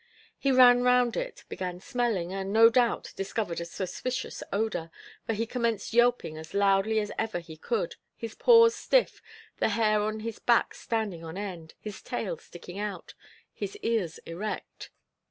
He 0.39 0.51
ran 0.51 0.81
round 0.81 1.15
it, 1.15 1.43
began 1.47 1.79
smelling, 1.79 2.33
and 2.33 2.51
no 2.51 2.71
doubt, 2.71 3.13
discovered 3.15 3.61
a 3.61 3.65
suspicious 3.65 4.41
odor, 4.51 4.89
for 5.27 5.33
he 5.33 5.45
commenced 5.45 5.93
yelping 5.93 6.39
as 6.39 6.55
loudly 6.55 6.99
as 6.99 7.11
ever 7.19 7.37
he 7.37 7.55
could, 7.55 7.97
his 8.15 8.33
paws 8.33 8.73
stiff, 8.73 9.21
the 9.57 9.69
hair 9.69 9.99
on 10.01 10.21
his 10.21 10.39
back 10.39 10.73
standing 10.73 11.23
on 11.23 11.37
end, 11.37 11.75
his 11.79 12.01
tail 12.01 12.35
sticking 12.37 12.79
out, 12.79 13.13
and 13.51 13.59
his 13.59 13.77
ears 13.83 14.17
erect. 14.25 14.89